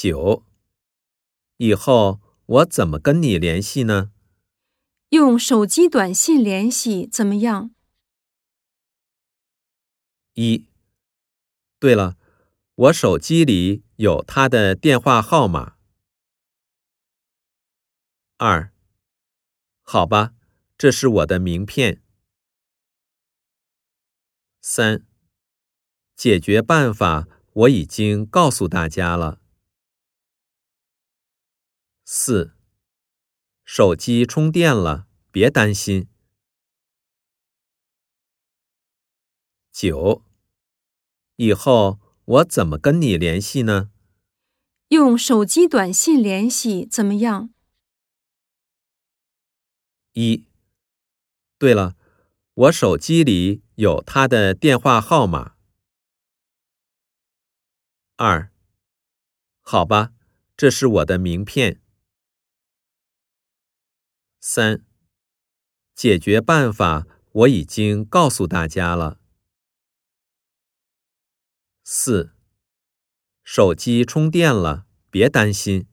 [0.00, 0.44] 九，
[1.56, 4.12] 以后我怎么跟你联系呢？
[5.08, 7.74] 用手机短信联系怎么样？
[10.34, 10.68] 一，
[11.80, 12.16] 对了，
[12.76, 15.74] 我手机里有他的电话号码。
[18.36, 18.72] 二，
[19.82, 20.32] 好吧，
[20.78, 22.00] 这是我的名片。
[24.60, 25.04] 三，
[26.14, 29.40] 解决办法我已经告诉大家了。
[32.10, 32.54] 四，
[33.66, 36.08] 手机充电了，别担心。
[39.70, 40.24] 九，
[41.36, 43.90] 以后我怎么跟你联系呢？
[44.88, 47.50] 用手机短信联系怎么样？
[50.14, 50.46] 一，
[51.58, 51.94] 对了，
[52.54, 55.56] 我手机里有他的电话号码。
[58.16, 58.50] 二，
[59.60, 60.14] 好吧，
[60.56, 61.82] 这是我的名片。
[64.40, 64.84] 三，
[65.96, 69.18] 解决办法我已经告诉大家了。
[71.82, 72.32] 四，
[73.42, 75.87] 手机充电了，别担心。